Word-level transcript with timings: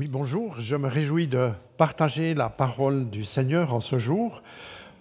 Oui, 0.00 0.08
bonjour. 0.08 0.58
Je 0.58 0.76
me 0.76 0.88
réjouis 0.88 1.26
de 1.26 1.50
partager 1.76 2.32
la 2.32 2.48
parole 2.48 3.10
du 3.10 3.22
Seigneur 3.22 3.74
en 3.74 3.80
ce 3.80 3.98
jour. 3.98 4.42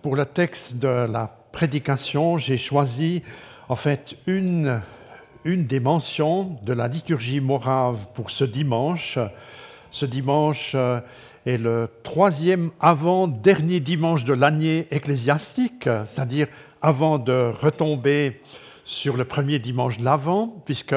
Pour 0.02 0.18
le 0.18 0.26
texte 0.26 0.76
de 0.76 0.90
la 0.90 1.34
prédication, 1.54 2.38
j'ai 2.38 2.58
choisi 2.58 3.24
en 3.70 3.78
fait 3.78 4.18
une, 4.28 4.82
une 5.46 5.66
des 5.66 5.80
mentions 5.80 6.60
de 6.64 6.74
la 6.74 6.90
liturgie 6.90 7.40
morave 7.40 8.08
pour 8.14 8.30
ce 8.30 8.44
dimanche. 8.44 9.18
Ce 9.90 10.06
dimanche 10.06 10.74
euh, 10.76 11.00
est 11.46 11.56
le 11.56 11.88
troisième 12.04 12.72
avant-dernier 12.82 13.80
dimanche 13.80 14.26
de 14.26 14.34
l'année 14.34 14.86
ecclésiastique, 14.92 15.88
c'est-à-dire 16.08 16.50
avant 16.82 17.20
de 17.20 17.54
retomber 17.62 18.42
sur 18.90 19.18
le 19.18 19.24
premier 19.24 19.60
dimanche 19.60 19.98
de 20.00 20.04
l'Avent, 20.04 20.48
puisque 20.66 20.96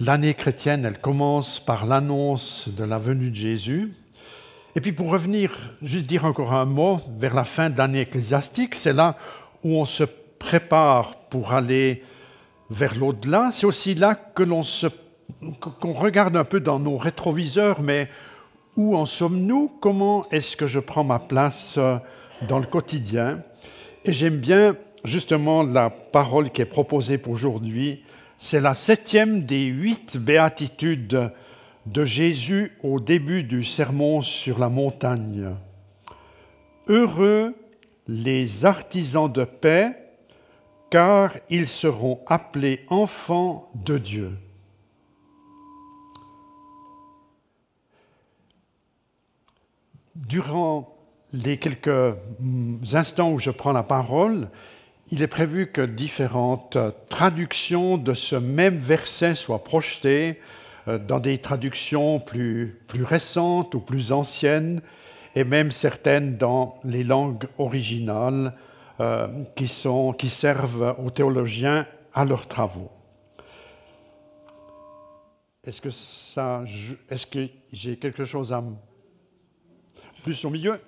l'année 0.00 0.34
chrétienne, 0.34 0.84
elle 0.84 0.98
commence 0.98 1.60
par 1.60 1.86
l'annonce 1.86 2.68
de 2.68 2.82
la 2.82 2.98
venue 2.98 3.30
de 3.30 3.36
Jésus. 3.36 3.92
Et 4.74 4.80
puis 4.80 4.90
pour 4.90 5.12
revenir, 5.12 5.52
juste 5.80 6.06
dire 6.06 6.24
encore 6.24 6.52
un 6.52 6.64
mot, 6.64 7.00
vers 7.16 7.36
la 7.36 7.44
fin 7.44 7.70
de 7.70 7.78
l'année 7.78 8.00
ecclésiastique, 8.00 8.74
c'est 8.74 8.92
là 8.92 9.16
où 9.62 9.76
on 9.76 9.84
se 9.84 10.02
prépare 10.40 11.14
pour 11.30 11.52
aller 11.52 12.02
vers 12.70 12.96
l'au-delà. 12.96 13.50
C'est 13.52 13.66
aussi 13.66 13.94
là 13.94 14.16
que 14.16 14.42
l'on 14.42 14.64
qu'on 15.60 15.92
regarde 15.92 16.36
un 16.36 16.44
peu 16.44 16.58
dans 16.58 16.80
nos 16.80 16.96
rétroviseurs, 16.96 17.82
mais 17.82 18.08
où 18.76 18.96
en 18.96 19.06
sommes-nous? 19.06 19.70
Comment 19.80 20.28
est-ce 20.32 20.56
que 20.56 20.66
je 20.66 20.80
prends 20.80 21.04
ma 21.04 21.20
place 21.20 21.76
euh, 21.78 21.98
dans 22.48 22.58
le 22.58 22.66
quotidien? 22.66 23.44
Et 24.04 24.12
j'aime 24.12 24.38
bien 24.38 24.74
justement 25.04 25.62
la 25.62 25.90
parole 25.90 26.50
qui 26.50 26.62
est 26.62 26.66
proposée 26.66 27.18
pour 27.18 27.32
aujourd'hui. 27.32 28.02
C'est 28.38 28.60
la 28.60 28.74
septième 28.74 29.42
des 29.42 29.64
huit 29.64 30.16
béatitudes 30.16 31.32
de 31.86 32.04
Jésus 32.04 32.72
au 32.82 33.00
début 33.00 33.42
du 33.42 33.64
sermon 33.64 34.22
sur 34.22 34.58
la 34.58 34.68
montagne. 34.68 35.54
Heureux 36.86 37.54
les 38.08 38.64
artisans 38.64 39.30
de 39.30 39.44
paix, 39.44 39.94
car 40.90 41.36
ils 41.50 41.68
seront 41.68 42.20
appelés 42.26 42.86
enfants 42.88 43.70
de 43.74 43.98
Dieu. 43.98 44.32
Durant 50.16 50.96
les 51.32 51.58
quelques 51.58 52.16
instants 52.92 53.32
où 53.32 53.38
je 53.38 53.50
prends 53.50 53.72
la 53.72 53.82
parole, 53.82 54.48
il 55.10 55.22
est 55.22 55.28
prévu 55.28 55.70
que 55.70 55.80
différentes 55.80 56.78
traductions 57.08 57.96
de 57.96 58.14
ce 58.14 58.36
même 58.36 58.78
verset 58.78 59.34
soient 59.34 59.64
projetées 59.64 60.40
euh, 60.86 60.98
dans 60.98 61.20
des 61.20 61.38
traductions 61.38 62.20
plus, 62.20 62.78
récentes 62.98 63.74
ou 63.74 63.80
plus 63.80 64.12
anciennes, 64.12 64.82
et 65.34 65.44
même 65.44 65.70
certaines 65.70 66.36
dans 66.36 66.74
les 66.84 67.04
langues 67.04 67.46
originales 67.58 68.54
euh, 69.00 69.28
qui, 69.54 69.68
servent 69.68 70.94
aux 70.98 71.10
théologiens 71.10 71.86
à 72.14 72.24
leurs 72.24 72.46
travaux. 72.46 72.90
Est-ce 75.64 75.80
que, 75.80 75.88
est-ce 75.88 77.26
que 77.26 77.48
j'ai 77.72 77.96
quelque 77.96 78.24
chose 78.24 78.52
à 78.52 78.62
plus 80.22 80.44
au 80.44 80.50
milieu? 80.50 80.80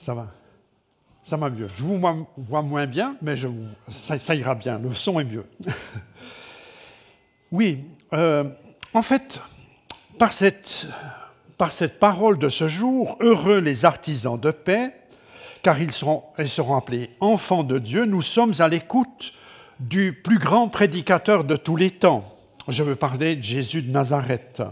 Ça 0.00 0.14
va. 0.14 0.28
Ça 1.22 1.36
va 1.36 1.50
mieux. 1.50 1.68
Je 1.74 1.84
vous 1.84 2.00
vois 2.38 2.62
moins 2.62 2.86
bien, 2.86 3.16
mais 3.20 3.34
ça, 3.90 4.34
ira 4.34 4.54
bien. 4.54 4.78
Le 4.78 4.94
son 4.94 5.20
est 5.20 5.24
mieux. 5.24 5.44
oui, 7.52 7.84
euh, 8.14 8.44
en 8.94 9.02
fait, 9.02 9.42
par 10.18 10.32
cette, 10.32 10.86
par 11.58 11.70
cette 11.70 11.98
parole 12.00 12.38
de 12.38 12.48
ce 12.48 12.66
jour, 12.66 13.18
heureux 13.20 13.58
les 13.58 13.84
artisans 13.84 14.40
de 14.40 14.50
paix, 14.50 14.94
car 15.62 15.78
ils 15.78 15.92
seront 15.92 16.24
appelés 16.74 17.10
enfants 17.20 17.62
de 17.62 17.78
Dieu, 17.78 18.06
nous 18.06 18.22
sommes 18.22 18.54
à 18.60 18.68
l'écoute 18.68 19.34
du 19.80 20.14
plus 20.14 20.38
grand 20.38 20.68
prédicateur 20.68 21.44
de 21.44 21.56
tous 21.56 21.76
les 21.76 21.90
temps. 21.90 22.24
Je 22.68 22.82
veux 22.82 22.96
parler 22.96 23.36
de 23.36 23.42
Jésus 23.42 23.82
de 23.82 23.90
Nazareth. 23.90 24.62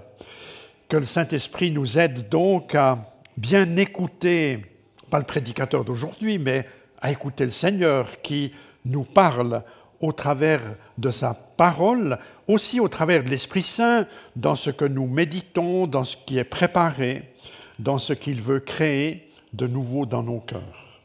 Que 0.89 0.97
le 0.97 1.05
Saint-Esprit 1.05 1.71
nous 1.71 1.99
aide 1.99 2.31
donc 2.31 2.75
à 2.75 3.13
bien 3.37 3.77
écouter 3.77 4.65
pas 5.09 5.19
le 5.19 5.25
prédicateur 5.25 5.85
d'aujourd'hui, 5.85 6.39
mais 6.39 6.67
à 7.01 7.11
écouter 7.11 7.45
le 7.45 7.51
Seigneur 7.51 8.21
qui 8.23 8.53
nous 8.85 9.05
parle 9.05 9.63
au 10.01 10.13
travers 10.13 10.61
de 10.97 11.11
sa 11.11 11.35
parole, 11.35 12.19
aussi 12.47 12.81
au 12.81 12.89
travers 12.89 13.25
de 13.25 13.31
l'Esprit 13.31 13.63
Saint, 13.63 14.07
dans 14.37 14.57
ce 14.57 14.71
que 14.71 14.85
nous 14.85 15.07
méditons, 15.07 15.87
dans 15.87 16.05
ce 16.05 16.17
qui 16.17 16.39
est 16.39 16.45
préparé, 16.45 17.33
dans 17.79 17.99
ce 17.99 18.13
qu'il 18.13 18.41
veut 18.41 18.61
créer 18.61 19.31
de 19.53 19.67
nouveau 19.67 20.07
dans 20.07 20.23
nos 20.23 20.41
cœurs. 20.41 21.01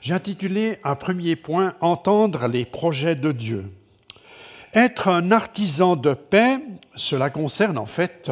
J'ai 0.00 0.14
intitulé 0.14 0.78
un 0.84 0.96
premier 0.96 1.36
point 1.36 1.74
Entendre 1.80 2.48
les 2.48 2.64
projets 2.64 3.14
de 3.14 3.32
Dieu. 3.32 3.72
Être 4.74 5.08
un 5.08 5.30
artisan 5.30 5.96
de 5.96 6.14
paix, 6.14 6.58
cela 6.96 7.30
concerne 7.30 7.78
en 7.78 7.86
fait 7.86 8.30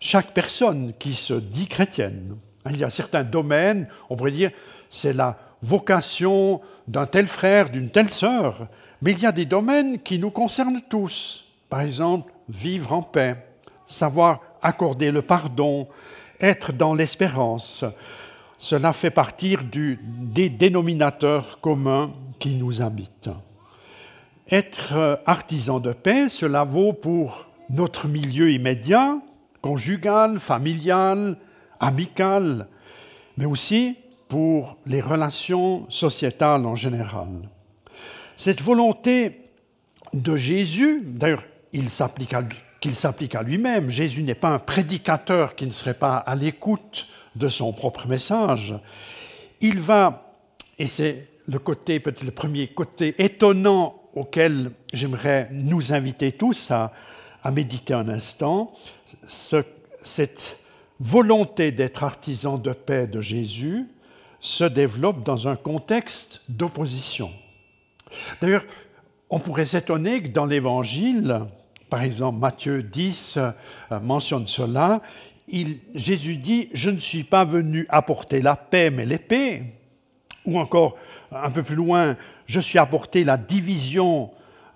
chaque 0.00 0.32
personne 0.32 0.92
qui 0.98 1.12
se 1.12 1.34
dit 1.34 1.66
chrétienne. 1.66 2.36
Il 2.70 2.78
y 2.78 2.84
a 2.84 2.90
certains 2.90 3.24
domaines, 3.24 3.88
on 4.08 4.16
pourrait 4.16 4.30
dire, 4.30 4.50
c'est 4.90 5.12
la 5.12 5.38
vocation 5.62 6.60
d'un 6.86 7.06
tel 7.06 7.26
frère, 7.26 7.70
d'une 7.70 7.90
telle 7.90 8.10
sœur, 8.10 8.68
mais 9.00 9.12
il 9.12 9.20
y 9.20 9.26
a 9.26 9.32
des 9.32 9.46
domaines 9.46 9.98
qui 9.98 10.18
nous 10.18 10.30
concernent 10.30 10.80
tous. 10.88 11.44
Par 11.68 11.80
exemple, 11.80 12.32
vivre 12.48 12.92
en 12.92 13.02
paix, 13.02 13.36
savoir 13.86 14.40
accorder 14.62 15.10
le 15.10 15.22
pardon, 15.22 15.88
être 16.40 16.72
dans 16.72 16.94
l'espérance. 16.94 17.84
Cela 18.58 18.92
fait 18.92 19.10
partie 19.10 19.56
des 19.96 20.48
dénominateurs 20.48 21.60
communs 21.60 22.12
qui 22.38 22.54
nous 22.54 22.80
habitent. 22.80 23.30
Être 24.50 25.20
artisan 25.26 25.80
de 25.80 25.92
paix, 25.92 26.28
cela 26.28 26.62
vaut 26.64 26.92
pour 26.92 27.46
notre 27.70 28.06
milieu 28.06 28.52
immédiat, 28.52 29.18
conjugal, 29.62 30.38
familial, 30.38 31.36
amicale, 31.82 32.68
mais 33.36 33.44
aussi 33.44 33.96
pour 34.28 34.78
les 34.86 35.02
relations 35.02 35.84
sociétales 35.90 36.64
en 36.64 36.74
général. 36.74 37.28
Cette 38.36 38.62
volonté 38.62 39.40
de 40.14 40.36
Jésus, 40.36 41.02
d'ailleurs, 41.04 41.44
qu'il 41.72 41.88
s'applique 41.90 43.34
à 43.34 43.42
lui-même. 43.42 43.90
Jésus 43.90 44.22
n'est 44.22 44.34
pas 44.34 44.48
un 44.48 44.58
prédicateur 44.58 45.54
qui 45.54 45.66
ne 45.66 45.72
serait 45.72 45.94
pas 45.94 46.16
à 46.16 46.34
l'écoute 46.34 47.08
de 47.36 47.48
son 47.48 47.72
propre 47.72 48.06
message. 48.06 48.74
Il 49.60 49.80
va, 49.80 50.34
et 50.78 50.86
c'est 50.86 51.28
le 51.46 51.58
côté, 51.58 52.00
peut-être 52.00 52.24
le 52.24 52.30
premier 52.30 52.68
côté 52.68 53.14
étonnant 53.18 54.02
auquel 54.14 54.72
j'aimerais 54.92 55.48
nous 55.52 55.92
inviter 55.92 56.32
tous 56.32 56.70
à, 56.70 56.92
à 57.42 57.50
méditer 57.50 57.94
un 57.94 58.08
instant, 58.08 58.72
ce, 59.26 59.64
cette 60.02 60.58
volonté 61.02 61.72
d'être 61.72 62.04
artisan 62.04 62.58
de 62.58 62.72
paix 62.72 63.08
de 63.08 63.20
Jésus 63.20 63.86
se 64.40 64.62
développe 64.62 65.24
dans 65.24 65.48
un 65.48 65.56
contexte 65.56 66.40
d'opposition. 66.48 67.30
D'ailleurs, 68.40 68.64
on 69.28 69.40
pourrait 69.40 69.66
s'étonner 69.66 70.22
que 70.22 70.28
dans 70.28 70.46
l'Évangile, 70.46 71.40
par 71.90 72.02
exemple 72.02 72.38
Matthieu 72.38 72.84
10 72.84 73.36
euh, 73.36 73.50
mentionne 74.00 74.46
cela, 74.46 75.02
Jésus 75.94 76.36
dit, 76.36 76.68
je 76.72 76.90
ne 76.90 76.98
suis 76.98 77.24
pas 77.24 77.44
venu 77.44 77.84
apporter 77.88 78.40
la 78.40 78.54
paix 78.54 78.90
mais 78.90 79.04
l'épée, 79.04 79.64
ou 80.46 80.58
encore 80.58 80.96
un 81.32 81.50
peu 81.50 81.64
plus 81.64 81.74
loin, 81.74 82.16
je 82.46 82.60
suis 82.60 82.78
apporté 82.78 83.24
la 83.24 83.36
division 83.36 84.30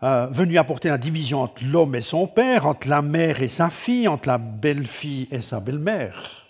euh, 0.06 0.26
venu 0.30 0.56
apporter 0.56 0.88
la 0.88 0.98
division 0.98 1.42
entre 1.42 1.64
l'homme 1.64 1.97
et 1.97 2.00
son 2.00 2.28
père, 2.28 2.68
entre 2.68 2.86
la 2.86 3.03
mère 3.03 3.42
et 3.42 3.48
sa 3.48 3.70
fille, 3.70 4.06
entre 4.06 4.28
la 4.28 4.38
belle-fille 4.38 5.26
et 5.32 5.41
sa 5.41 5.58
belle-mère. 5.58 6.47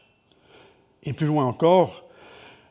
Et 1.04 1.14
plus 1.14 1.26
loin 1.26 1.46
encore, 1.46 2.04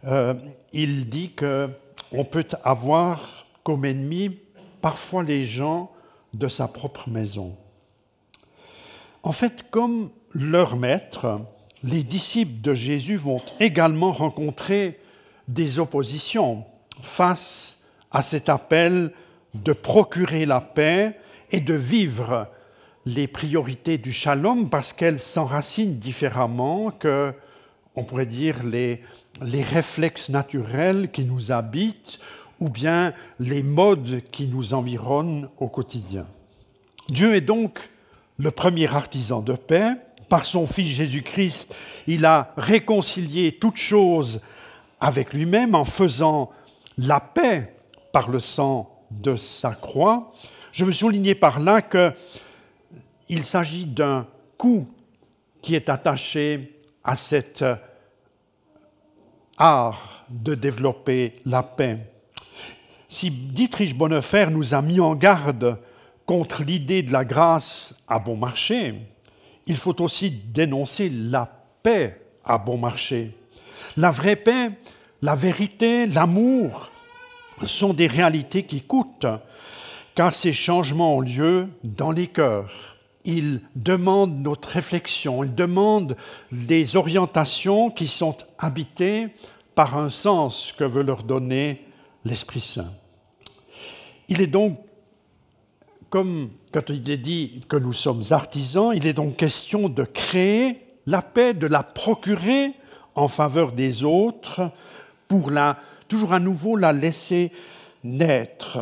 euh, 0.05 0.35
il 0.73 1.09
dit 1.09 1.31
qu'on 1.31 2.23
peut 2.25 2.45
avoir 2.63 3.47
comme 3.63 3.83
ennemi 3.83 4.37
parfois 4.79 5.23
les 5.23 5.43
gens 5.43 5.89
de 6.35 6.47
sa 6.47 6.67
propre 6.67 7.09
maison. 7.09 7.57
En 9.23 9.31
fait, 9.31 9.71
comme 9.71 10.11
leur 10.33 10.75
maître, 10.75 11.41
les 11.81 12.03
disciples 12.03 12.61
de 12.61 12.75
Jésus 12.75 13.15
vont 13.15 13.41
également 13.59 14.11
rencontrer 14.11 14.99
des 15.47 15.79
oppositions 15.79 16.63
face 17.01 17.79
à 18.11 18.21
cet 18.21 18.49
appel 18.49 19.11
de 19.63 19.73
procurer 19.73 20.45
la 20.45 20.61
paix 20.61 21.17
et 21.51 21.59
de 21.59 21.73
vivre 21.73 22.47
les 23.05 23.27
priorités 23.27 23.97
du 23.97 24.11
shalom 24.11 24.69
parce 24.69 24.93
qu'elles 24.93 25.19
s'enracinent 25.19 25.99
différemment 25.99 26.91
que, 26.91 27.33
on 27.95 28.03
pourrait 28.03 28.25
dire, 28.25 28.63
les, 28.63 29.01
les 29.41 29.63
réflexes 29.63 30.29
naturels 30.29 31.11
qui 31.11 31.23
nous 31.23 31.51
habitent 31.51 32.19
ou 32.59 32.69
bien 32.69 33.13
les 33.39 33.63
modes 33.63 34.21
qui 34.31 34.47
nous 34.47 34.73
environnent 34.73 35.49
au 35.59 35.67
quotidien. 35.67 36.25
Dieu 37.09 37.35
est 37.35 37.41
donc 37.41 37.89
le 38.37 38.51
premier 38.51 38.93
artisan 38.93 39.41
de 39.41 39.53
paix. 39.53 39.91
Par 40.29 40.45
son 40.45 40.65
Fils 40.65 40.87
Jésus-Christ, 40.87 41.73
il 42.07 42.25
a 42.25 42.51
réconcilié 42.57 43.51
toutes 43.51 43.77
choses 43.77 44.41
avec 44.99 45.33
lui-même 45.33 45.75
en 45.75 45.85
faisant 45.85 46.49
la 46.97 47.19
paix 47.19 47.75
par 48.11 48.31
le 48.31 48.39
sang 48.39 48.94
de 49.21 49.35
sa 49.35 49.73
croix. 49.75 50.33
Je 50.71 50.85
veux 50.85 50.91
souligner 50.91 51.35
par 51.35 51.59
là 51.59 51.81
qu'il 51.81 53.44
s'agit 53.44 53.85
d'un 53.85 54.27
coup 54.57 54.88
qui 55.62 55.75
est 55.75 55.89
attaché 55.89 56.81
à 57.03 57.15
cet 57.15 57.63
art 59.57 60.25
de 60.29 60.56
développer 60.56 61.41
la 61.45 61.63
paix. 61.63 62.12
Si 63.09 63.31
Dietrich 63.31 63.97
Bonhoeffer 63.97 64.47
nous 64.51 64.73
a 64.73 64.81
mis 64.81 65.00
en 65.00 65.15
garde 65.15 65.79
contre 66.25 66.63
l'idée 66.63 67.03
de 67.03 67.13
la 67.13 67.23
grâce 67.23 67.95
à 68.07 68.19
bon 68.19 68.35
marché, 68.35 68.95
il 69.67 69.77
faut 69.77 70.01
aussi 70.01 70.31
dénoncer 70.31 71.09
la 71.09 71.50
paix 71.81 72.21
à 72.44 72.57
bon 72.57 72.77
marché. 72.77 73.35
La 73.97 74.12
vraie 74.12 74.35
paix, 74.35 74.71
la 75.21 75.35
vérité, 75.35 76.06
l'amour 76.07 76.91
sont 77.63 77.93
des 77.93 78.07
réalités 78.07 78.63
qui 78.63 78.81
coûtent, 78.81 79.27
car 80.15 80.33
ces 80.33 80.53
changements 80.53 81.17
ont 81.17 81.21
lieu 81.21 81.67
dans 81.83 82.11
les 82.11 82.27
cœurs. 82.27 82.95
Ils 83.23 83.61
demandent 83.75 84.39
notre 84.41 84.69
réflexion, 84.69 85.43
ils 85.43 85.55
demandent 85.55 86.15
des 86.51 86.95
orientations 86.95 87.89
qui 87.89 88.07
sont 88.07 88.37
habitées 88.59 89.29
par 89.73 89.97
un 89.97 90.09
sens 90.09 90.73
que 90.77 90.83
veut 90.83 91.03
leur 91.03 91.23
donner 91.23 91.85
l'Esprit 92.23 92.61
Saint. 92.61 92.93
Il 94.29 94.41
est 94.41 94.47
donc, 94.47 94.79
comme 96.09 96.49
quand 96.71 96.89
il 96.89 97.09
est 97.09 97.17
dit 97.17 97.63
que 97.67 97.77
nous 97.77 97.93
sommes 97.93 98.23
artisans, 98.31 98.91
il 98.95 99.07
est 99.07 99.13
donc 99.13 99.37
question 99.37 99.89
de 99.89 100.03
créer 100.03 100.81
la 101.05 101.21
paix, 101.21 101.53
de 101.53 101.67
la 101.67 101.83
procurer 101.83 102.73
en 103.15 103.27
faveur 103.27 103.71
des 103.71 104.03
autres, 104.03 104.71
pour 105.27 105.51
la, 105.51 105.77
toujours 106.07 106.33
à 106.33 106.39
nouveau 106.39 106.75
la 106.75 106.93
laisser 106.93 107.51
naître, 108.03 108.79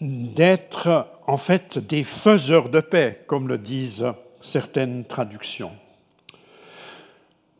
d'être 0.00 1.08
en 1.26 1.36
fait 1.36 1.78
des 1.78 2.04
faiseurs 2.04 2.68
de 2.68 2.80
paix, 2.80 3.24
comme 3.26 3.48
le 3.48 3.58
disent 3.58 4.06
certaines 4.40 5.04
traductions. 5.04 5.72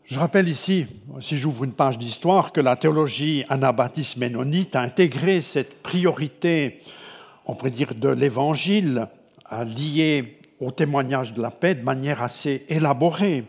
Je 0.04 0.18
rappelle 0.18 0.48
ici, 0.48 0.86
si 1.20 1.36
j'ouvre 1.36 1.64
une 1.64 1.74
page 1.74 1.98
d'histoire, 1.98 2.52
que 2.52 2.62
la 2.62 2.76
théologie 2.76 3.44
anabaptiste 3.50 4.16
ménonite 4.16 4.74
a 4.74 4.80
intégré 4.80 5.42
cette 5.42 5.82
priorité, 5.82 6.80
on 7.44 7.54
pourrait 7.54 7.70
dire, 7.70 7.94
de 7.94 8.08
l'Évangile, 8.08 9.08
liée 9.76 10.38
au 10.60 10.70
témoignage 10.70 11.34
de 11.34 11.42
la 11.42 11.50
paix 11.50 11.74
de 11.74 11.82
manière 11.82 12.22
assez 12.22 12.64
élaborée. 12.70 13.44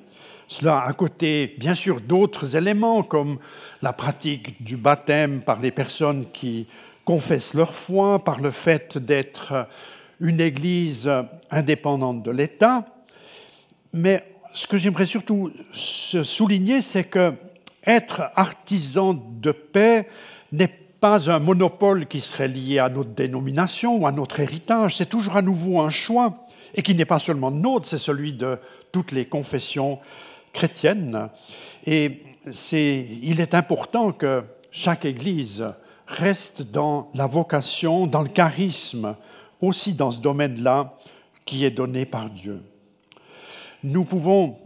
Cela 0.50 0.84
à 0.84 0.94
côté, 0.94 1.56
bien 1.60 1.76
sûr, 1.76 2.02
d'autres 2.02 2.56
éléments 2.56 3.04
comme 3.04 3.38
la 3.84 3.94
pratique 3.94 4.64
du 4.64 4.78
baptême 4.78 5.42
par 5.42 5.60
les 5.62 5.70
personnes 5.70 6.26
qui 6.34 6.66
confessent 7.06 7.54
leur 7.54 7.76
foi, 7.76 8.24
par 8.24 8.42
le 8.42 8.50
fait 8.50 8.98
d'être 8.98 9.68
une 10.20 10.42
Église 10.42 11.10
indépendante 11.52 12.24
de 12.24 12.32
l'État. 12.32 12.84
Mais 13.94 14.26
ce 14.54 14.66
que 14.66 14.76
j'aimerais 14.76 15.06
surtout 15.06 15.52
souligner, 15.72 16.82
c'est 16.82 17.04
que 17.04 17.34
être 17.86 18.24
artisan 18.36 19.14
de 19.14 19.52
paix 19.52 20.08
n'est 20.52 20.76
pas 21.00 21.30
un 21.30 21.38
monopole 21.38 22.08
qui 22.08 22.22
serait 22.22 22.48
lié 22.48 22.80
à 22.80 22.90
notre 22.90 23.12
dénomination 23.12 23.98
ou 23.98 24.08
à 24.08 24.12
notre 24.12 24.40
héritage, 24.40 24.98
c'est 24.98 25.10
toujours 25.10 25.38
à 25.38 25.44
nouveau 25.44 25.80
un 25.80 25.92
choix, 25.92 26.34
et 26.74 26.82
qui 26.82 26.96
n'est 26.96 27.06
pas 27.06 27.20
seulement 27.20 27.52
nôtre, 27.52 27.88
c'est 27.88 28.00
celui 28.00 28.34
de 28.34 28.58
toutes 28.92 29.12
les 29.12 29.26
confessions 29.26 30.00
chrétiennes. 30.54 31.30
Et 31.86 32.18
il 32.72 33.40
est 33.40 33.54
important 33.54 34.12
que 34.12 34.44
chaque 34.72 35.06
Église 35.06 35.66
reste 36.08 36.62
dans 36.64 37.10
la 37.14 37.28
vocation, 37.28 38.08
dans 38.08 38.22
le 38.22 38.30
charisme, 38.30 39.16
aussi 39.62 39.94
dans 39.94 40.12
ce 40.12 40.20
domaine-là 40.20 40.94
qui 41.46 41.66
est 41.66 41.72
donné 41.72 42.06
par 42.06 42.30
Dieu 42.30 42.62
nous 43.84 44.04
pouvons 44.04 44.58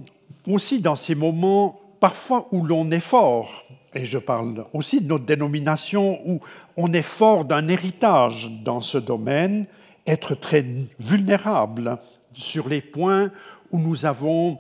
aussi 0.47 0.79
dans 0.79 0.95
ces 0.95 1.15
moments, 1.15 1.79
parfois 1.99 2.47
où 2.51 2.65
l'on 2.65 2.89
est 2.91 2.99
fort, 2.99 3.65
et 3.93 4.05
je 4.05 4.17
parle 4.17 4.65
aussi 4.73 5.01
de 5.01 5.07
notre 5.07 5.25
dénomination, 5.25 6.19
où 6.25 6.39
on 6.77 6.91
est 6.93 7.03
fort 7.03 7.45
d'un 7.45 7.67
héritage 7.67 8.49
dans 8.63 8.81
ce 8.81 8.97
domaine, 8.97 9.65
être 10.05 10.35
très 10.35 10.65
vulnérable 10.99 11.97
sur 12.33 12.67
les 12.67 12.81
points 12.81 13.31
où 13.71 13.79
nous 13.79 14.05
avons, 14.05 14.59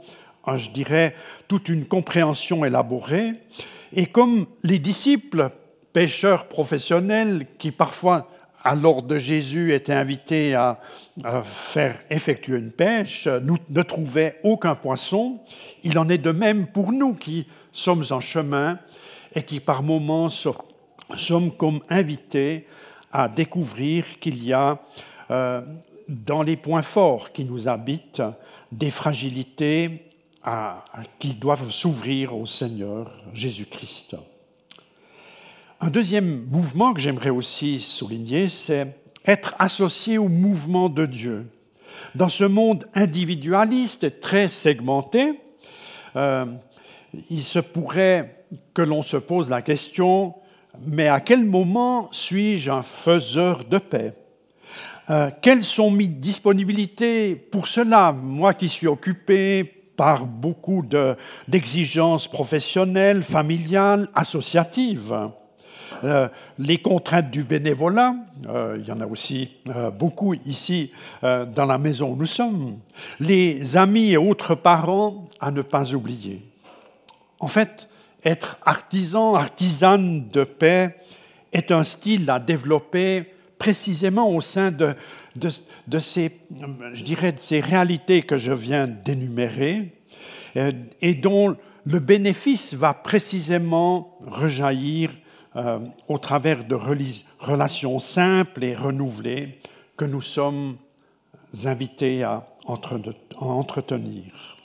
je 0.55 0.69
dirais, 0.71 1.15
toute 1.47 1.69
une 1.69 1.85
compréhension 1.85 2.65
élaborée. 2.65 3.33
Et 3.93 4.07
comme 4.07 4.45
les 4.63 4.79
disciples 4.79 5.49
pêcheurs 5.93 6.47
professionnels 6.47 7.47
qui 7.59 7.71
parfois 7.71 8.29
à 8.63 8.75
l'ordre 8.75 9.07
de 9.09 9.17
Jésus, 9.17 9.73
était 9.73 9.93
invité 9.93 10.55
à, 10.55 10.79
faire 11.43 11.99
effectuer 12.09 12.57
une 12.57 12.71
pêche, 12.71 13.27
nous 13.27 13.57
ne 13.69 13.81
trouvait 13.83 14.39
aucun 14.43 14.73
poisson. 14.73 15.39
Il 15.83 15.99
en 15.99 16.09
est 16.09 16.17
de 16.17 16.31
même 16.31 16.67
pour 16.67 16.91
nous 16.91 17.13
qui 17.13 17.45
sommes 17.71 18.05
en 18.09 18.19
chemin 18.21 18.79
et 19.35 19.43
qui 19.43 19.59
par 19.59 19.83
moments 19.83 20.29
sommes 20.29 21.51
comme 21.51 21.81
invités 21.89 22.65
à 23.11 23.27
découvrir 23.27 24.05
qu'il 24.19 24.43
y 24.43 24.53
a 24.53 24.79
euh, 25.29 25.61
dans 26.07 26.41
les 26.41 26.55
points 26.55 26.81
forts 26.81 27.31
qui 27.31 27.45
nous 27.45 27.67
habitent 27.67 28.23
des 28.71 28.89
fragilités 28.89 30.05
qui 31.19 31.33
doivent 31.33 31.71
s'ouvrir 31.71 32.35
au 32.37 32.45
Seigneur 32.45 33.11
Jésus-Christ. 33.33 34.15
Un 35.79 35.89
deuxième 35.89 36.45
mouvement 36.45 36.93
que 36.93 37.01
j'aimerais 37.01 37.29
aussi 37.29 37.79
souligner, 37.79 38.49
c'est 38.49 38.95
être 39.25 39.55
associé 39.59 40.17
au 40.17 40.27
mouvement 40.27 40.89
de 40.89 41.05
Dieu. 41.05 41.45
Dans 42.15 42.29
ce 42.29 42.43
monde 42.43 42.87
individualiste 42.93 44.03
et 44.03 44.11
très 44.11 44.49
segmenté, 44.49 45.39
euh, 46.15 46.45
il 47.29 47.43
se 47.43 47.59
pourrait 47.59 48.45
que 48.73 48.81
l'on 48.81 49.03
se 49.03 49.17
pose 49.17 49.49
la 49.49 49.61
question, 49.61 50.35
mais 50.85 51.07
à 51.07 51.19
quel 51.19 51.45
moment 51.45 52.09
suis-je 52.11 52.71
un 52.71 52.81
faiseur 52.81 53.63
de 53.65 53.77
paix? 53.77 54.13
Euh, 55.09 55.29
Quelles 55.41 55.63
sont 55.63 55.91
mes 55.91 56.07
disponibilités 56.07 57.35
pour 57.35 57.67
cela? 57.67 58.11
Moi 58.11 58.53
qui 58.53 58.69
suis 58.69 58.87
occupé 58.87 59.82
par 59.95 60.25
beaucoup 60.25 60.83
d'exigences 61.47 62.27
professionnelles, 62.27 63.23
familiales, 63.23 64.09
associatives. 64.15 65.15
Euh, 66.03 66.27
les 66.59 66.79
contraintes 66.79 67.31
du 67.31 67.43
bénévolat, 67.43 68.15
euh, 68.47 68.77
il 68.79 68.85
y 68.85 68.91
en 68.91 68.99
a 68.99 69.05
aussi 69.05 69.51
euh, 69.69 69.89
beaucoup 69.89 70.33
ici 70.45 70.91
dans 71.21 71.65
la 71.65 71.77
maison 71.77 72.11
où 72.11 72.15
nous 72.15 72.25
sommes, 72.25 72.79
les 73.19 73.77
amis 73.77 74.11
et 74.11 74.17
autres 74.17 74.55
parents 74.55 75.29
à 75.39 75.51
ne 75.51 75.61
pas 75.61 75.93
oublier. 75.93 76.41
En 77.39 77.47
fait, 77.47 77.87
être 78.25 78.57
artisan, 78.65 79.35
artisane 79.35 80.27
de 80.29 80.43
paix 80.43 80.97
est 81.51 81.71
un 81.71 81.83
style 81.83 82.29
à 82.29 82.39
développer 82.39 83.25
précisément 83.57 84.29
au 84.29 84.41
sein 84.41 84.71
de, 84.71 84.95
de, 85.35 85.99
ces, 85.99 86.39
je 86.93 87.03
dirais, 87.03 87.31
de 87.31 87.39
ces 87.39 87.59
réalités 87.59 88.21
que 88.21 88.37
je 88.37 88.51
viens 88.51 88.87
d'énumérer 88.87 89.91
et 91.01 91.13
dont 91.15 91.55
le 91.85 91.99
bénéfice 91.99 92.73
va 92.73 92.93
précisément 92.93 94.17
rejaillir 94.25 95.11
euh, 95.55 95.79
au 96.07 96.17
travers 96.17 96.65
de 96.65 96.75
relations 97.39 97.99
simples 97.99 98.63
et 98.63 98.75
renouvelées 98.75 99.59
que 99.97 100.05
nous 100.05 100.21
sommes 100.21 100.77
invités 101.65 102.23
à 102.23 102.47
entretenir. 102.65 104.57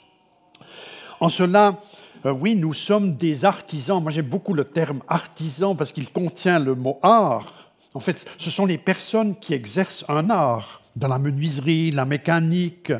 En 1.19 1.29
cela, 1.29 1.81
euh, 2.25 2.31
oui, 2.31 2.55
nous 2.55 2.73
sommes 2.73 3.15
des 3.15 3.45
artisans. 3.45 4.01
Moi, 4.01 4.11
j'aime 4.11 4.25
beaucoup 4.25 4.53
le 4.53 4.65
terme 4.65 5.01
artisan 5.07 5.75
parce 5.75 5.91
qu'il 5.91 6.11
contient 6.11 6.59
le 6.59 6.75
mot 6.75 6.97
art. 7.01 7.58
En 7.93 7.99
fait, 7.99 8.25
ce 8.37 8.49
sont 8.49 8.65
les 8.65 8.77
personnes 8.77 9.35
qui 9.39 9.53
exercent 9.53 10.05
un 10.09 10.29
art 10.29 10.81
dans 10.95 11.07
la 11.07 11.17
menuiserie, 11.17 11.91
la 11.91 12.05
mécanique, 12.05 12.91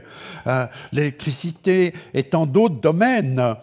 euh, 0.48 0.68
l'électricité 0.92 1.94
et 2.14 2.24
tant 2.24 2.46
d'autres 2.46 2.80
domaines 2.80 3.56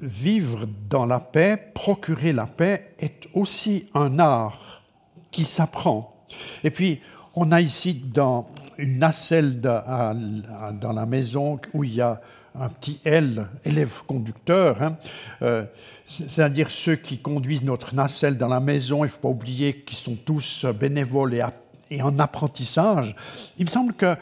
vivre 0.00 0.66
dans 0.88 1.06
la 1.06 1.20
paix, 1.20 1.72
procurer 1.74 2.32
la 2.32 2.46
paix, 2.46 2.94
est 2.98 3.28
aussi 3.34 3.86
un 3.94 4.18
art 4.18 4.82
qui 5.30 5.44
s'apprend. 5.44 6.26
Et 6.64 6.70
puis, 6.70 7.00
on 7.34 7.52
a 7.52 7.60
ici 7.60 7.94
dans 7.94 8.48
une 8.78 8.98
nacelle 8.98 9.60
dans 9.60 10.92
la 10.94 11.06
maison 11.06 11.60
où 11.74 11.84
il 11.84 11.94
y 11.94 12.00
a 12.00 12.20
un 12.58 12.68
petit 12.68 13.00
L, 13.04 13.46
élève 13.64 14.02
conducteur, 14.06 14.82
hein, 14.82 14.96
euh, 15.42 15.64
c'est-à-dire 16.06 16.70
ceux 16.70 16.96
qui 16.96 17.18
conduisent 17.18 17.62
notre 17.62 17.94
nacelle 17.94 18.36
dans 18.36 18.48
la 18.48 18.60
maison, 18.60 19.04
il 19.04 19.08
ne 19.08 19.12
faut 19.12 19.20
pas 19.20 19.28
oublier 19.28 19.82
qu'ils 19.82 19.98
sont 19.98 20.16
tous 20.16 20.64
bénévoles 20.66 21.34
et, 21.90 22.02
en 22.02 22.18
apprentissage, 22.18 23.16
il 23.58 23.64
me 23.64 23.70
semble 23.70 23.94
que, 23.94 24.16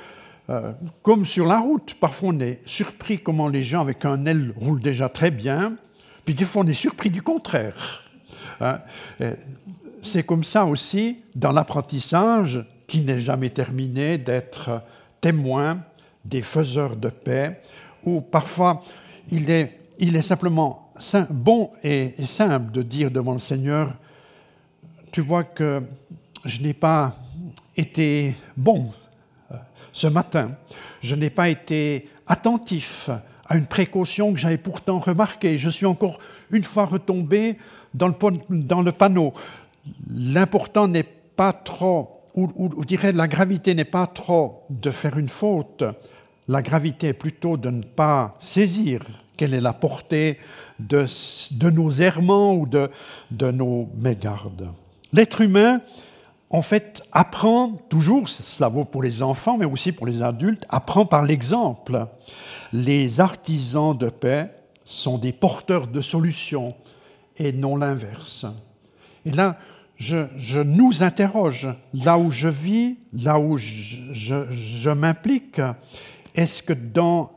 euh, 0.51 0.73
comme 1.03 1.27
sur 1.27 1.47
la 1.47 1.59
route, 1.59 1.95
parfois 1.95 2.31
on 2.35 2.41
est 2.41 2.61
surpris 2.67 3.19
comment 3.19 3.49
les 3.49 3.63
gens 3.63 3.81
avec 3.81 4.05
un 4.05 4.27
aile 4.27 4.53
roulent 4.57 4.81
déjà 4.81 5.09
très 5.09 5.31
bien, 5.31 5.77
puis 6.25 6.35
des 6.35 6.45
fois 6.45 6.63
on 6.63 6.67
est 6.67 6.73
surpris 6.75 7.11
du 7.11 7.23
contraire. 7.23 8.05
Hein. 8.61 8.81
C'est 10.03 10.23
comme 10.23 10.45
ça 10.45 10.65
aussi 10.65 11.19
dans 11.35 11.53
l'apprentissage, 11.53 12.65
qui 12.87 13.01
n'est 13.01 13.21
jamais 13.21 13.51
terminé, 13.51 14.19
d'être 14.19 14.83
témoin 15.21 15.81
des 16.25 16.43
faiseurs 16.43 16.97
de 16.97 17.09
paix, 17.09 17.61
où 18.05 18.21
parfois 18.21 18.83
il 19.31 19.51
est, 19.51 20.23
simplement 20.23 20.93
bon 21.31 21.71
et, 21.83 22.15
simple 22.25 22.73
de 22.73 22.83
dire 22.83 23.11
devant 23.11 23.33
le 23.33 23.39
Seigneur, 23.39 23.95
tu 25.13 25.21
vois 25.21 25.45
que 25.45 25.83
je 26.45 26.61
n'ai 26.61 26.75
pas 26.75 27.17
été 27.77 28.35
bon 28.57 28.93
euh, 29.51 29.57
ce 29.93 30.07
matin, 30.07 30.53
je 31.03 31.15
n'ai 31.15 31.31
pas 31.31 31.49
été 31.49 32.09
attentif 32.27 33.11
à 33.49 33.57
une 33.57 33.67
précaution 33.67 34.33
que 34.33 34.39
j'avais 34.39 34.59
pourtant 34.59 34.99
remarquée, 34.99 35.57
je 35.57 35.71
suis 35.71 35.87
encore 35.87 36.19
une 36.51 36.65
fois 36.65 36.85
retombé 36.85 37.57
dans 37.95 38.09
le, 38.09 38.15
dans 38.51 38.83
le 38.83 38.93
panneau. 38.93 39.33
L'important 40.11 40.87
n'est 40.89 41.05
pas 41.05 41.53
trop, 41.53 42.21
ou, 42.35 42.51
ou 42.57 42.83
je 42.83 42.87
dirais 42.87 43.13
la 43.13 43.29
gravité 43.29 43.75
n'est 43.75 43.85
pas 43.85 44.07
trop 44.07 44.65
de 44.69 44.91
faire 44.91 45.17
une 45.17 45.31
faute, 45.31 45.85
la 46.49 46.63
gravité 46.63 47.09
est 47.09 47.13
plutôt 47.13 47.57
de 47.57 47.71
ne 47.71 47.83
pas 47.83 48.35
saisir 48.41 49.05
quelle 49.37 49.55
est 49.55 49.61
la 49.61 49.75
portée 49.75 50.39
de, 50.81 51.07
nos 51.71 51.91
errements 51.91 52.55
ou 52.55 52.67
de, 52.67 52.91
nos 53.51 53.89
mégardes. 53.97 54.69
L'être 55.13 55.43
humain, 55.43 55.81
en 56.51 56.63
fait, 56.63 57.03
apprend 57.13 57.73
toujours, 57.89 58.29
cela 58.29 58.69
vaut 58.69 58.85
pour 58.85 59.03
les 59.03 59.23
enfants, 59.23 59.59
mais 59.59 59.67
aussi 59.67 59.93
pour 59.93 60.07
les 60.07 60.23
adultes, 60.23 60.65
apprend 60.69 61.07
par 61.07 61.23
l'exemple. 61.23 62.07
Les 62.73 63.21
artisans 63.21 63.97
de 63.97 64.09
paix 64.09 64.51
sont 64.85 65.19
des 65.19 65.33
porteurs 65.33 65.87
de 65.87 66.01
solutions 66.01 66.75
et 67.37 67.53
non 67.53 67.77
l'inverse. 67.77 68.47
Et 69.25 69.31
là, 69.31 69.59
je, 69.97 70.63
nous 70.63 71.03
interroge, 71.03 71.69
là 71.93 72.19
où 72.19 72.31
je 72.31 72.49
vis, 72.49 72.97
là 73.13 73.39
où 73.39 73.59
je 73.59 74.91
m'implique, 74.91 75.61
est-ce 76.39 76.63
que 76.63 76.73
dans 76.73 77.33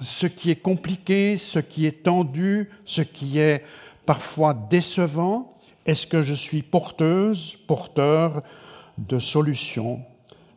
ce 0.00 0.26
qui 0.26 0.50
est 0.50 0.60
compliqué, 0.60 1.36
ce 1.36 1.60
qui 1.60 1.86
est 1.86 2.02
tendu, 2.02 2.70
ce 2.84 3.00
qui 3.00 3.38
est 3.38 3.62
parfois 4.04 4.52
décevant, 4.52 5.56
est-ce 5.86 6.08
que 6.08 6.22
je 6.22 6.34
suis 6.34 6.62
porteuse, 6.62 7.56
porteur 7.68 8.42
de 8.98 9.20
solutions? 9.20 10.00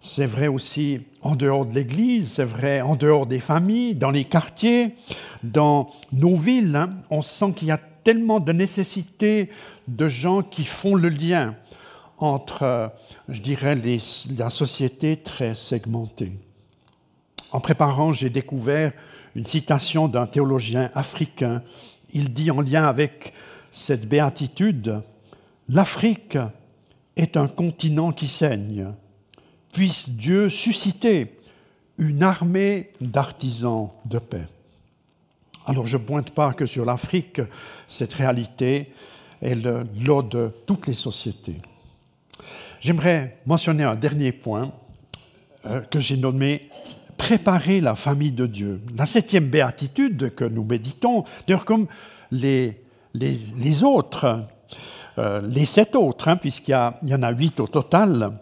C'est 0.02 0.26
vrai 0.26 0.48
aussi 0.48 1.02
en 1.22 1.36
dehors 1.36 1.64
de 1.64 1.76
l'Église, 1.76 2.32
c'est 2.32 2.44
vrai 2.44 2.82
en 2.82 2.96
dehors 2.96 3.28
des 3.28 3.40
familles, 3.40 3.94
dans 3.94 4.10
les 4.10 4.24
quartiers, 4.24 4.96
dans 5.44 5.92
nos 6.12 6.36
villes. 6.36 6.76
Hein. 6.76 6.90
On 7.12 7.22
sent 7.22 7.54
qu'il 7.56 7.68
y 7.68 7.72
a 7.72 7.80
tellement 8.04 8.40
de 8.40 8.52
nécessité 8.52 9.52
de 9.88 10.10
gens 10.10 10.42
qui 10.42 10.66
font 10.66 10.96
le 10.96 11.10
lien 11.10 11.54
entre, 12.18 12.92
je 13.30 13.42
dirais, 13.42 13.80
la 14.40 14.50
société 14.50 15.18
très 15.18 15.54
segmentée. 15.54 16.34
En 17.56 17.62
préparant, 17.62 18.12
j'ai 18.12 18.30
découvert 18.30 18.92
une 19.34 19.46
citation 19.46 20.10
d'un 20.10 20.28
théologien 20.28 20.92
africain. 20.94 21.64
Il 22.12 22.34
dit 22.34 22.52
en 22.52 22.60
lien 22.60 22.84
avec 22.84 23.32
cette 23.72 24.10
béatitude, 24.10 25.02
L'Afrique 25.70 26.38
est 27.16 27.38
un 27.38 27.48
continent 27.48 28.12
qui 28.12 28.28
saigne. 28.28 28.88
Puisse 29.72 30.10
Dieu 30.10 30.50
susciter 30.50 31.40
une 31.98 32.24
armée 32.24 32.92
d'artisans 33.00 33.92
de 34.04 34.20
paix. 34.20 34.48
Alors 35.66 35.88
je 35.88 35.96
ne 35.96 36.04
pointe 36.04 36.32
pas 36.32 36.52
que 36.52 36.66
sur 36.66 36.84
l'Afrique, 36.84 37.40
cette 37.88 38.16
réalité 38.16 38.92
est 39.42 39.56
le 39.56 39.86
de 40.24 40.54
toutes 40.68 40.88
les 40.88 40.94
sociétés. 40.94 41.62
J'aimerais 42.82 43.38
mentionner 43.46 43.86
un 43.86 43.96
dernier 43.96 44.34
point 44.34 44.74
euh, 45.66 45.80
que 45.80 46.02
j'ai 46.02 46.18
nommé 46.18 46.70
préparer 47.18 47.82
la 47.82 47.96
famille 47.96 48.32
de 48.32 48.46
Dieu. 48.46 48.82
La 48.98 49.06
septième 49.06 49.48
béatitude 49.48 50.34
que 50.36 50.46
nous 50.46 50.64
méditons, 50.64 51.24
d'ailleurs 51.48 51.66
comme 51.66 51.88
les, 52.32 52.82
les, 53.14 53.84
autres, 53.84 54.46
euh, 55.18 55.42
les 55.42 55.66
sept 55.66 55.96
autres, 55.96 56.28
hein, 56.28 56.38
puisqu'il 56.38 56.72
y, 56.72 57.14
en 57.14 57.24
a 57.24 57.32
huit 57.32 57.60
au 57.60 57.68
total, 57.68 58.38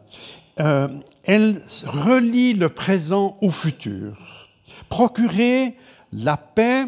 euh, 0.59 0.87
elle 1.23 1.61
relie 1.85 2.53
le 2.53 2.69
présent 2.69 3.37
au 3.41 3.49
futur. 3.49 4.49
Procurer 4.89 5.75
la 6.11 6.37
paix 6.37 6.85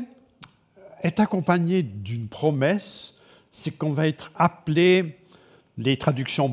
est 1.01 1.19
accompagnée 1.19 1.83
d'une 1.83 2.27
promesse, 2.27 3.13
c'est 3.51 3.71
qu'on 3.71 3.93
va 3.93 4.07
être 4.07 4.31
appelé, 4.35 5.17
les 5.77 5.97
traductions 5.97 6.51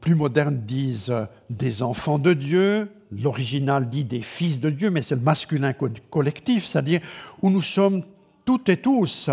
plus 0.00 0.14
modernes 0.14 0.60
disent 0.64 1.14
des 1.50 1.82
enfants 1.82 2.18
de 2.18 2.32
Dieu, 2.32 2.90
l'original 3.12 3.88
dit 3.88 4.04
des 4.04 4.22
fils 4.22 4.60
de 4.60 4.70
Dieu, 4.70 4.90
mais 4.90 5.02
c'est 5.02 5.14
le 5.14 5.20
masculin 5.20 5.72
collectif, 6.10 6.66
c'est-à-dire 6.66 7.00
où 7.42 7.50
nous 7.50 7.62
sommes 7.62 8.02
toutes 8.44 8.68
et 8.68 8.76
tous 8.76 9.30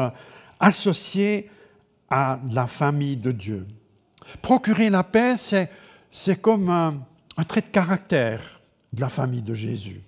associés 0.59 1.49
à 2.09 2.39
la 2.51 2.67
famille 2.67 3.17
de 3.17 3.31
Dieu. 3.31 3.67
Procurer 4.41 4.89
la 4.89 5.03
paix, 5.03 5.35
c'est 5.37 6.41
comme 6.41 6.69
un, 6.69 7.03
trait 7.47 7.61
de 7.61 7.69
caractère 7.69 8.61
de 8.93 9.01
la 9.01 9.09
famille 9.09 9.41
de 9.41 9.53
Jésus. 9.53 10.01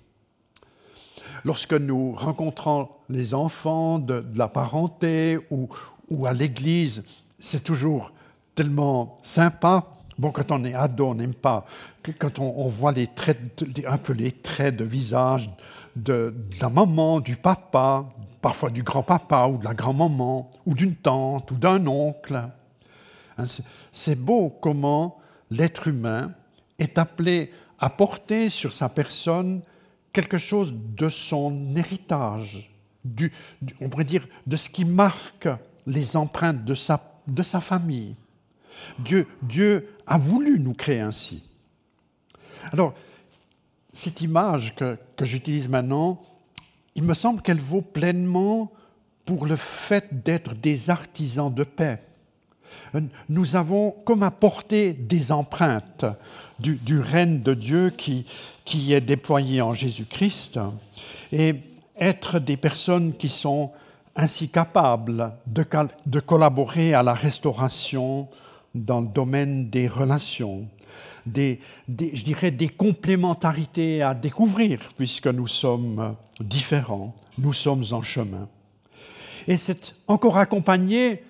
Lorsque 1.43 1.73
nous 1.73 2.13
rencontrons 2.13 2.89
les 3.09 3.33
enfants 3.33 3.99
de, 3.99 4.25
la 4.35 4.47
parenté 4.47 5.39
ou, 5.51 5.69
ou 6.09 6.25
à 6.25 6.33
l'église, 6.33 7.03
c'est 7.39 7.63
toujours 7.63 8.11
tellement 8.55 9.17
sympa 9.23 9.94
Bon, 10.17 10.31
quand 10.31 10.51
on 10.51 10.63
est 10.63 10.73
ado, 10.73 11.07
on 11.07 11.15
n'aime 11.15 11.33
pas. 11.33 11.65
Quand 12.19 12.39
on, 12.39 12.67
voit 12.67 12.93
les 12.93 13.07
traits, 13.07 13.65
un 13.85 13.97
peu 13.97 14.13
les 14.13 14.31
traits 14.31 14.77
de 14.77 14.85
visage 14.85 15.49
de, 15.95 16.33
la 16.61 16.69
maman, 16.69 17.19
du 17.19 17.35
papa, 17.35 18.05
parfois 18.41 18.69
du 18.69 18.83
grand-papa 18.83 19.47
ou 19.47 19.57
de 19.57 19.65
la 19.65 19.73
grand-maman, 19.73 20.49
ou 20.65 20.73
d'une 20.73 20.95
tante 20.95 21.51
ou 21.51 21.55
d'un 21.55 21.85
oncle. 21.87 22.49
Hein, 23.37 23.43
c'est 23.91 24.15
beau 24.15 24.49
comment 24.61 25.17
l'être 25.51 25.87
humain 25.87 26.31
est 26.79 26.97
appelé 26.97 27.51
à 27.79 27.89
porter 27.89 28.49
sur 28.49 28.71
sa 28.71 28.87
personne 28.87 29.61
quelque 30.13 30.37
chose 30.37 30.73
de 30.73 31.09
son 31.09 31.75
héritage, 31.75 32.71
on 33.81 33.89
pourrait 33.89 34.05
dire 34.05 34.25
de 34.47 34.55
ce 34.55 34.69
qui 34.69 34.85
marque 34.85 35.49
les 35.85 36.15
empreintes 36.15 36.63
de 36.63 36.73
sa 37.43 37.59
famille. 37.59 38.15
Dieu, 38.99 39.27
Dieu 39.41 39.95
a 40.07 40.17
voulu 40.17 40.59
nous 40.59 40.73
créer 40.73 41.01
ainsi. 41.01 41.43
Alors, 42.71 42.93
cette 43.93 44.21
image 44.21 44.75
que, 44.75 44.97
j'utilise 45.21 45.69
maintenant, 45.69 46.21
il 46.95 47.03
me 47.03 47.13
semble 47.13 47.41
qu'elle 47.41 47.59
vaut 47.59 47.81
pleinement 47.81 48.71
pour 49.25 49.45
le 49.45 49.55
fait 49.55 50.23
d'être 50.23 50.53
des 50.53 50.89
artisans 50.89 51.53
de 51.53 51.63
paix. 51.63 52.01
Nous 53.29 53.55
avons 53.55 53.91
comme 54.05 54.23
apporté 54.23 54.93
des 54.93 55.31
empreintes 55.31 56.05
du, 56.59 56.99
règne 56.99 57.41
de 57.41 57.53
Dieu 57.53 57.89
qui, 57.89 58.25
est 58.93 59.01
déployé 59.01 59.61
en 59.61 59.73
Jésus-Christ 59.73 60.59
et 61.31 61.55
être 61.97 62.39
des 62.39 62.57
personnes 62.57 63.13
qui 63.13 63.29
sont 63.29 63.71
ainsi 64.15 64.49
capables 64.49 65.33
de 65.47 66.19
collaborer 66.19 66.93
à 66.93 67.03
la 67.03 67.13
restauration 67.13 68.27
dans 68.75 69.01
le 69.01 69.07
domaine 69.07 69.69
des 69.69 69.87
relations, 69.87 70.67
des, 71.25 71.59
je 71.87 72.23
dirais 72.23 72.51
des 72.51 72.69
complémentarités 72.69 74.01
à 74.03 74.13
découvrir, 74.13 74.91
puisque 74.97 75.27
nous 75.27 75.47
sommes 75.47 76.15
différents, 76.39 77.15
nous 77.37 77.53
sommes 77.53 77.85
en 77.91 78.03
chemin. 78.03 78.47
Et 79.47 79.57
c'est 79.57 79.95
encore 80.07 80.37
accompagné, 80.37 81.23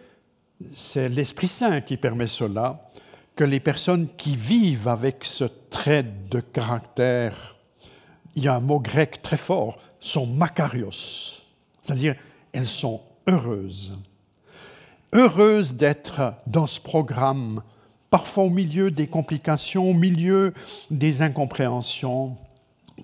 c'est 0.75 1.08
l'Esprit 1.08 1.48
Saint 1.48 1.82
qui 1.82 1.98
permet 1.98 2.28
cela, 2.28 2.90
que 3.36 3.44
les 3.44 3.60
personnes 3.60 4.08
qui 4.18 4.36
vivent 4.36 4.88
avec 4.88 5.24
ce 5.24 5.46
trait 5.70 6.06
de 6.32 6.40
caractère, 6.40 7.56
il 8.36 8.44
y 8.44 8.48
a 8.48 8.56
un 8.56 8.62
mot 8.62 8.80
grec 8.80 9.22
très 9.22 9.38
fort, 9.38 9.78
sont 10.00 10.25
makarios, 10.25 11.42
c'est-à-dire 11.82 12.16
elles 12.54 12.68
sont 12.68 13.02
heureuses 13.28 13.98
heureuse 15.14 15.76
d'être 15.76 16.34
dans 16.48 16.68
ce 16.68 16.80
programme, 16.80 17.62
parfois 18.10 18.46
au 18.46 18.50
milieu 18.50 18.92
des 18.92 19.08
complications, 19.08 19.90
au 19.90 19.94
milieu 19.94 20.54
des 20.92 21.22
incompréhensions, 21.22 22.38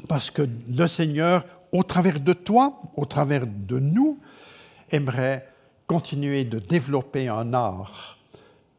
parce 0.08 0.31
que 0.31 0.48
le 0.70 0.88
Seigneur, 0.88 1.46
au 1.72 1.84
travers 1.84 2.20
de 2.20 2.34
toi, 2.34 2.81
au 2.96 3.05
travers 3.05 3.46
de 3.48 3.79
nous, 3.79 4.20
aimerait 4.91 5.48
continuer 5.88 6.46
de 6.46 6.60
développer 6.60 7.27
un 7.27 7.53
art 7.53 8.17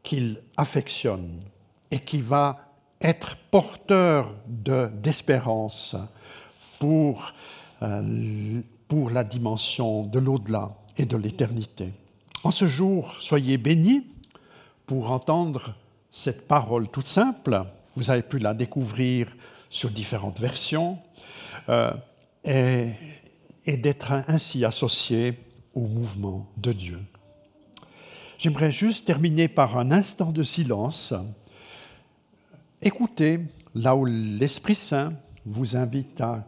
qu'il 0.01 0.41
affectionne 0.57 1.39
et 1.91 1.99
qui 1.99 2.21
va 2.21 2.73
être 3.01 3.37
porteur 3.51 4.33
d'espérance 4.47 5.95
pour, 6.79 7.33
euh, 7.81 8.61
pour 8.87 9.09
la 9.09 9.23
dimension 9.23 10.05
de 10.05 10.19
l'au-delà 10.19 10.71
et 10.97 11.05
de 11.05 11.17
l'éternité. 11.17 11.91
En 12.43 12.51
ce 12.51 12.67
jour, 12.67 13.15
soyez 13.21 13.57
bénis 13.57 14.05
pour 14.85 15.11
entendre 15.11 15.75
cette 16.11 16.45
parole 16.45 16.89
toute 16.89 17.07
simple. 17.07 17.63
Vous 17.95 18.11
avez 18.11 18.21
pu 18.21 18.37
la 18.37 18.53
découvrir 18.53 19.33
sur 19.69 19.89
différentes 19.89 20.41
versions 20.41 20.99
euh, 21.69 21.93
et, 22.43 23.77
d'être 23.77 24.11
ainsi 24.27 24.65
associé 24.65 25.39
au 25.73 25.87
mouvement 25.87 26.45
de 26.57 26.73
Dieu. 26.73 26.99
J'aimerais 28.37 28.71
juste 28.71 29.05
terminer 29.05 29.47
par 29.47 29.77
un 29.77 29.91
instant 29.91 30.33
de 30.33 30.43
silence. 30.43 31.13
Écoutez 32.81 33.39
là 33.73 33.95
où 33.95 34.03
l'Esprit 34.03 34.75
Saint 34.75 35.13
vous 35.45 35.77
invite 35.77 36.19
à 36.19 36.45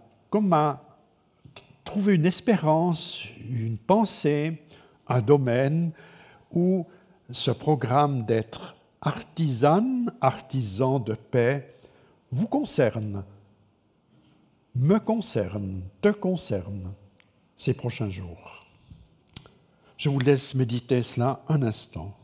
trouver 1.86 2.16
une 2.16 2.26
espérance, 2.26 3.24
une 3.50 3.78
pensée, 3.78 4.62
un 5.08 5.22
domaine 5.22 5.92
où 6.52 6.86
ce 7.32 7.52
programme 7.52 8.26
d'être 8.26 8.76
artisan, 9.02 10.08
artisan 10.22 11.00
de 11.00 11.14
paix, 11.14 11.76
vous 12.32 12.48
concerne, 12.48 13.24
me 14.76 15.00
concerne, 15.00 15.82
te 16.02 16.10
concerne 16.10 16.92
ces 17.58 17.74
prochains 17.74 18.10
jours. 18.10 18.66
Je 19.98 20.10
vous 20.10 20.20
laisse 20.20 20.56
méditer 20.56 21.04
cela 21.04 21.42
un 21.48 21.62
instant. 21.62 22.16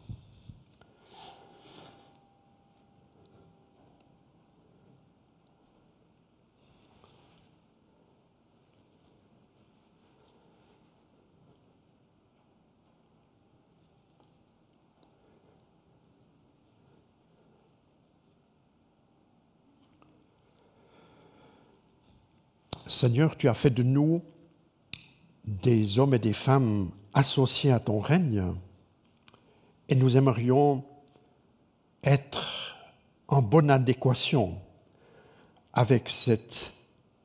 Seigneur, 22.92 23.38
tu 23.38 23.48
as 23.48 23.54
fait 23.54 23.70
de 23.70 23.84
nous 23.84 24.22
des 25.46 25.98
hommes 25.98 26.14
et 26.14 26.20
des 26.20 26.34
femmes 26.34 26.92
associés 27.14 27.72
à 27.72 27.80
ton 27.80 28.00
règne 28.00 28.44
et 29.88 29.96
nous 29.96 30.18
aimerions 30.18 30.84
être 32.04 32.76
en 33.30 33.42
bonne 33.42 33.72
adéquation 33.72 34.60
avec 35.72 36.10
cette 36.10 36.74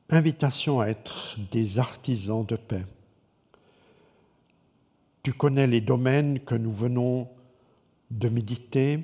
invitation 0.09 0.79
à 0.79 0.87
être 0.87 1.37
des 1.51 1.79
artisans 1.79 2.45
de 2.45 2.55
paix. 2.55 2.85
Tu 5.21 5.33
connais 5.33 5.67
les 5.67 5.81
domaines 5.81 6.39
que 6.39 6.55
nous 6.55 6.71
venons 6.71 7.27
de 8.09 8.29
méditer 8.29 9.03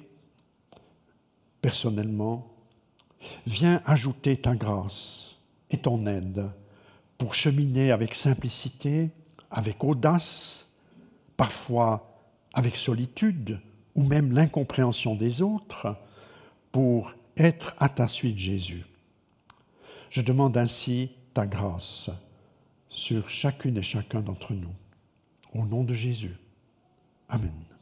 personnellement. 1.62 2.48
Viens 3.46 3.82
ajouter 3.86 4.38
ta 4.38 4.55
grâce 4.55 5.33
ton 5.77 6.06
aide 6.08 6.50
pour 7.18 7.36
cheminer 7.36 7.92
avec 7.92 8.15
simplicité, 8.15 9.10
avec 9.51 9.84
audace, 9.84 10.68
parfois 11.38 12.20
avec 12.53 12.75
solitude 12.75 13.60
ou 13.96 14.03
même 14.03 14.32
l'incompréhension 14.32 15.15
des 15.15 15.42
autres, 15.42 15.96
pour 16.72 17.13
être 17.38 17.75
à 17.80 17.89
ta 17.89 18.08
suite 18.08 18.38
Jésus. 18.38 18.86
Je 20.10 20.22
demande 20.22 20.58
ainsi 20.58 21.12
ta 21.34 21.46
grâce 21.46 22.10
sur 22.89 23.30
chacune 23.30 23.78
et 23.78 23.84
chacun 23.84 24.21
d'entre 24.21 24.54
nous. 24.54 24.74
Au 25.54 25.65
nom 25.65 25.84
de 25.84 25.93
Jésus. 25.93 26.36
Amen. 27.30 27.72